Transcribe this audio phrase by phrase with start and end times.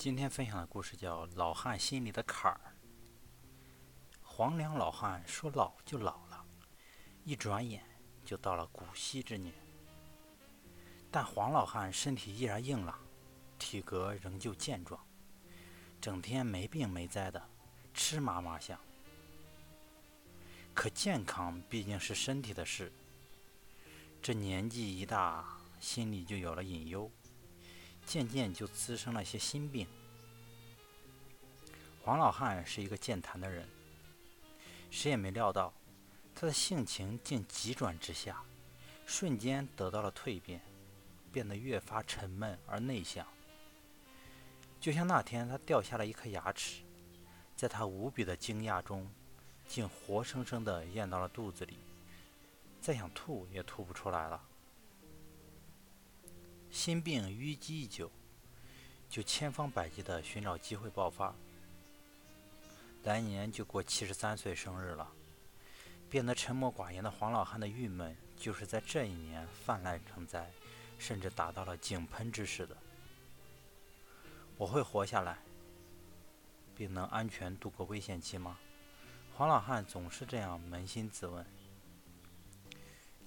[0.00, 2.58] 今天分享的故事叫《老汉心里的坎儿》。
[4.22, 6.42] 黄梁老汉说老就老了，
[7.22, 7.84] 一转眼
[8.24, 9.52] 就到了古稀之年。
[11.10, 12.98] 但黄老汉身体依然硬朗，
[13.58, 14.98] 体格仍旧健壮，
[16.00, 17.50] 整天没病没灾的，
[17.92, 18.80] 吃嘛嘛香。
[20.72, 22.90] 可健康毕竟是身体的事，
[24.22, 27.12] 这年纪一大，心里就有了隐忧。
[28.10, 29.86] 渐渐就滋生了些心病。
[32.02, 33.68] 黄老汉是一个健谈的人，
[34.90, 35.72] 谁也没料到，
[36.34, 38.42] 他的性情竟急转直下，
[39.06, 40.60] 瞬间得到了蜕变，
[41.30, 43.24] 变得越发沉闷而内向。
[44.80, 46.82] 就像那天他掉下了一颗牙齿，
[47.54, 49.08] 在他无比的惊讶中，
[49.68, 51.78] 竟活生生的咽到了肚子里，
[52.80, 54.42] 再想吐也吐不出来了。
[56.70, 58.10] 心病淤积已久，
[59.08, 61.34] 就千方百计地寻找机会爆发。
[63.02, 65.10] 来年就过七十三岁生日了，
[66.08, 70.48] 变得沉默寡言的黄老汉的郁闷，就是在这一年泛滥成灾，
[70.98, 72.76] 甚至达到了井喷之势的。
[74.56, 75.38] 我会活下来，
[76.76, 78.58] 并能安全度过危险期吗？
[79.34, 81.44] 黄老汉总是这样扪心自问。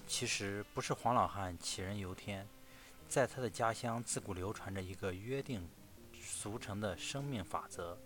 [0.06, 2.48] 其实不是黄老汉杞人忧天。
[3.08, 5.68] 在他的家乡，自古流传着一个约定
[6.20, 7.96] 俗成的生命法则：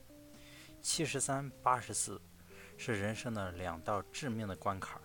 [0.82, 2.20] 七十三、八十四，
[2.77, 5.00] 是人生的两道致命的关卡。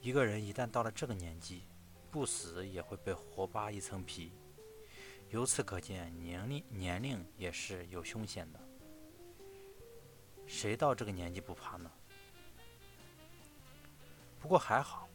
[0.00, 1.66] 一个人一旦到了这个年纪，
[2.10, 4.32] 不死也会被活扒一层皮。
[5.30, 8.60] 由此可见，年龄年龄也是有凶险的。
[10.46, 11.90] 谁到这个年纪不怕呢？
[14.38, 15.08] 不过还好，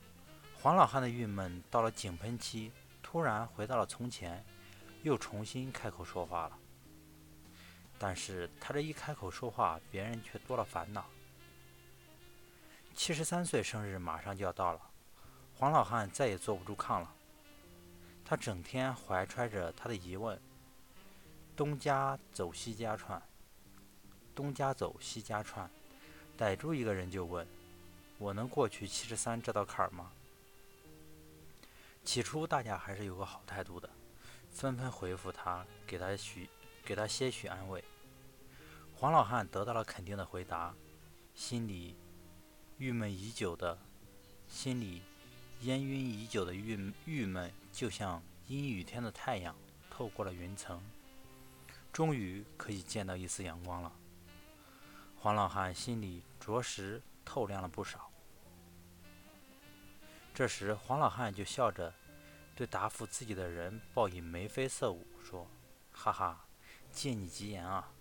[0.60, 2.72] 黄老汉的郁闷到了井喷期。
[3.12, 4.46] 突然回到了从前，
[5.02, 6.60] 又重新开口说话了。
[7.98, 11.04] 但是他这一开口说话，别人却多了烦恼。
[12.94, 14.82] 七十三岁生日马上就要到了，
[15.56, 17.12] 黄老汉再也坐不住炕了。
[18.24, 20.40] 他整天怀揣着他的疑问，
[21.56, 23.20] 东家走西家串，
[24.36, 25.68] 东家走西家串，
[26.38, 27.48] 逮住一个人就问
[28.20, 30.12] ：“我能过去七十三这道坎儿吗？”
[32.10, 33.88] 起初大家还是有个好态度的，
[34.50, 36.50] 纷纷回复他，给他许
[36.84, 37.84] 给他些许安慰。
[38.96, 40.74] 黄老汉得到了肯定的回答，
[41.36, 41.96] 心里
[42.80, 43.78] 郁闷已久的，
[44.48, 45.04] 心里
[45.62, 49.56] 烟晕已久的郁郁闷，就像阴雨天的太阳
[49.92, 50.82] 透过了云层，
[51.94, 53.94] 终于可以见到一丝阳光了。
[55.16, 58.10] 黄老汉心里着实透亮了不少。
[60.34, 61.94] 这时，黄老汉就笑着
[62.60, 65.48] 对答复自己的人报以眉飞色舞，说
[65.96, 66.46] ：“哈哈，
[66.92, 67.94] 借你吉言啊！”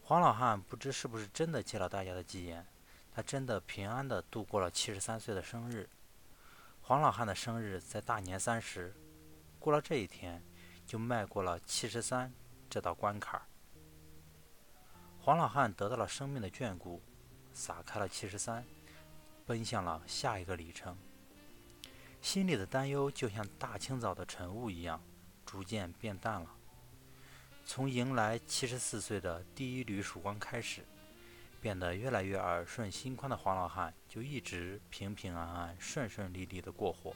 [0.00, 2.64] 黄老汉不知是不是真的借了大家的吉言，
[3.12, 5.90] 他真的平安的度过了七十三岁的生日。
[6.80, 8.94] 黄老汉的生日在大年三十，
[9.58, 10.40] 过了这一天，
[10.86, 12.32] 就迈过了七十三
[12.70, 13.48] 这道关卡。
[15.18, 17.02] 黄老汉得到了生命的眷顾，
[17.52, 18.64] 撒开了七十三。
[19.44, 20.96] 奔向了下一个里程，
[22.20, 25.00] 心里的担忧就像大清早的晨雾一样，
[25.46, 26.54] 逐渐变淡了。
[27.64, 30.82] 从迎来七十四岁的第一缕曙光开始，
[31.60, 37.14] 变得越来越耳顺心宽的黄老汉，就一直平平安安、顺顺利利的过活。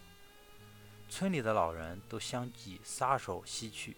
[1.08, 3.96] 村里的老人都相继撒手西去，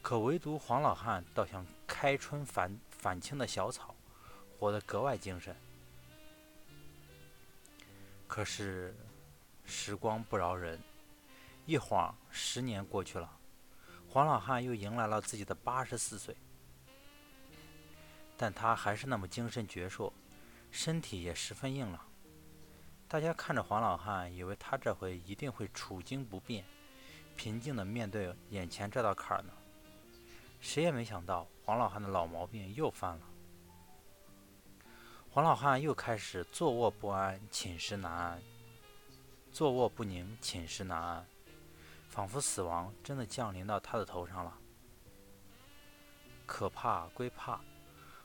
[0.00, 3.94] 可唯独黄老汉倒像开春返返青的小草，
[4.58, 5.54] 活得格外精神。
[8.26, 8.94] 可是，
[9.72, 10.78] 时光不饶人，
[11.64, 13.38] 一晃十年过去了，
[14.06, 16.36] 黄老汉又迎来了自己的八十四岁。
[18.36, 20.12] 但他还是那么精神矍铄，
[20.70, 22.00] 身体也十分硬朗。
[23.08, 26.64] 大家看着黄老汉，以为他这回一定会处惊不变，
[27.34, 29.52] 平静地面对眼前这道坎儿呢。
[30.60, 33.26] 谁也没想到，黄老汉的老毛病又犯了。
[35.30, 38.38] 黄老汉又开始坐卧不安，寝食难安；
[39.52, 41.26] 坐卧不宁，寝食难安，
[42.08, 44.58] 仿佛死亡真的降临到他的头上了。
[46.46, 47.60] 可怕归怕，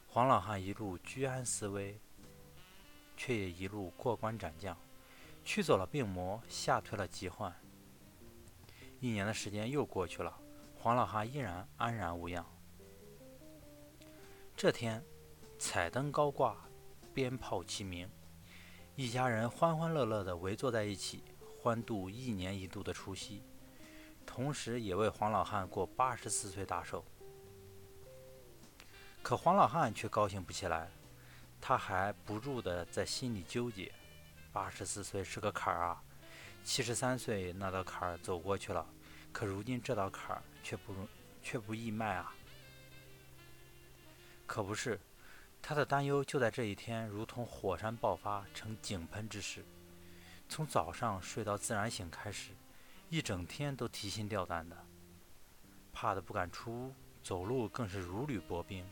[0.07, 1.99] 黄老汉一路居安思危，
[3.17, 4.77] 却也一路过关斩将，
[5.43, 7.53] 驱走了病魔，吓退了疾患。
[9.01, 10.35] 一年的时间又过去了，
[10.77, 12.45] 黄老汉依然安然无恙。
[14.55, 15.03] 这天，
[15.59, 16.55] 彩灯高挂。
[17.13, 18.07] 鞭炮齐鸣，
[18.99, 21.23] 一家人欢欢乐乐地围坐在一起，
[21.61, 23.43] 欢度一年一度的除夕，
[24.25, 27.05] 同时也为黄老汉过八十四岁大寿。
[29.21, 30.89] 可黄老汉却高兴不起来，
[31.61, 33.93] 他还不住地在心里纠结：
[34.51, 36.01] 八十四岁是个坎儿啊，
[36.63, 38.83] 七十三岁那道坎儿走过去了，
[39.31, 40.91] 可如今这道坎儿却不
[41.43, 42.33] 却不易迈啊！
[44.47, 44.99] 可不是，
[45.61, 49.65] 他的担忧就在这一天，如同火山爆发成井喷之势，
[50.47, 52.51] 从早上睡到自然醒开始，
[53.09, 54.77] 一整天都提心吊胆的，
[55.91, 58.85] 怕得不敢出屋，走路更是如履薄冰，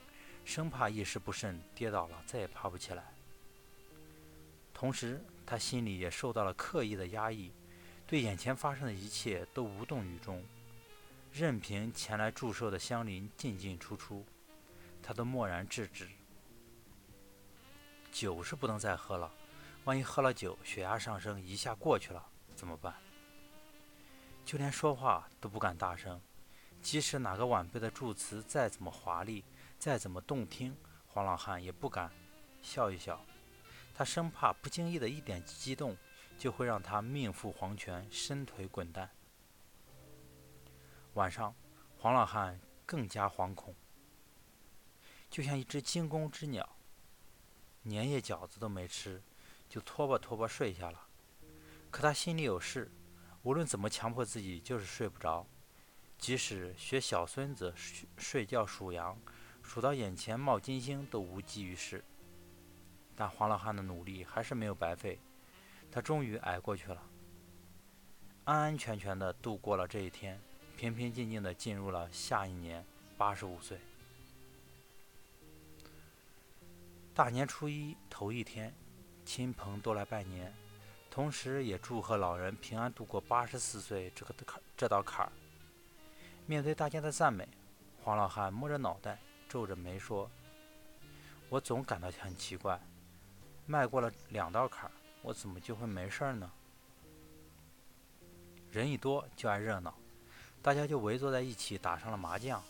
[0.44, 3.04] 生怕一时不慎跌倒了再也爬不起来。
[4.74, 7.54] 同时，他心里也受到了刻意的压抑，
[8.06, 10.44] 对眼前发生的一切都无动于衷，
[11.32, 14.26] 任凭前来祝寿的乡邻进进出出。
[15.02, 16.10] 他都默然制止。
[18.16, 19.30] 酒是不能再喝了，
[19.84, 22.26] 万一喝了酒，血压上升，一下过去了
[22.56, 22.96] 怎么办？
[24.46, 26.22] 就连说话都不敢大声，
[26.82, 29.44] 即使哪个晚辈的祝词再怎么华丽，
[29.78, 30.78] 再怎么动听，
[31.08, 32.10] 黄老汉也不敢
[32.62, 33.20] 笑一笑。
[33.94, 35.98] 他生怕不经意的一点激动，
[36.38, 39.10] 就会让他命赴黄泉，伸腿滚蛋。
[41.16, 41.54] 晚上，
[41.98, 43.76] 黄老汉更加惶恐。
[45.30, 46.75] 就像一只惊弓之鸟，
[47.88, 49.22] 年夜饺子都没吃，
[49.70, 51.00] 就拖吧拖吧睡下了。
[51.92, 52.92] 可他心里有事，
[53.44, 55.46] 无论怎么强迫自己，就是睡不着。
[56.18, 59.16] 即使学小孙子睡睡觉数羊，
[59.62, 62.04] 数到眼前冒金星都无济于事。
[63.16, 65.20] 但黄老汉的努力还是没有白费，
[65.92, 67.04] 他终于挨过去了，
[68.46, 70.42] 安安全全地度过了这一天，
[70.76, 72.84] 平平静静地进入了下一年
[73.16, 73.80] 八十五岁。
[77.16, 78.76] 大年初一头一天，
[79.24, 80.54] 亲朋都来拜年，
[81.10, 85.32] 同时也祝贺老人平安度过八十四岁这个坎这道坎儿。
[86.46, 87.48] 面对大家的赞美，
[88.04, 89.18] 黄老汉摸着脑袋，
[89.48, 90.30] 皱着眉说
[91.48, 92.78] ：“我总感到很奇怪，
[93.66, 94.92] 迈过了两道坎儿，
[95.22, 96.52] 我怎么就会没事儿呢？”
[98.70, 99.96] 人一多就爱热闹，
[100.62, 102.62] 大家就围坐在一起打上了麻将，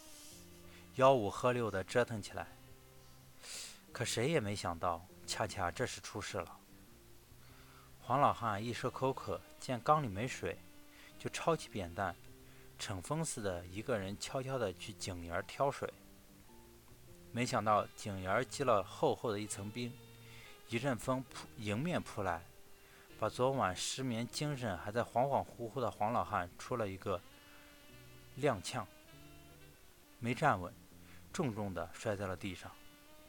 [0.98, 2.46] 吆五喝六的折腾起来。
[3.96, 6.60] 可谁也没想到，恰恰这时出事了。
[8.02, 10.60] 黄老汉一时口渴，见缸里没水，
[11.18, 12.14] 就抄起扁担，
[12.78, 15.90] 逞风似的，一个人悄悄地去井沿挑水。
[17.32, 19.94] 没想到井沿积了厚厚的一层冰，
[20.68, 22.44] 一阵风扑迎面扑来，
[23.18, 27.22] 把昨晚失眠、精神还在恍恍惚惚的黄老汉出了一个
[28.42, 28.86] 踉跄，
[30.20, 30.74] 没站稳，
[31.32, 32.70] 重重地摔在了地上。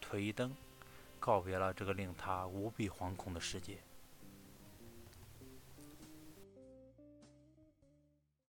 [0.08, 0.55] 腿一蹬，
[1.19, 3.79] 告别了这个令他无比惶恐的世界。